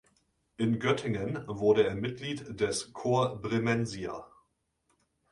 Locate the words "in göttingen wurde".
0.57-1.85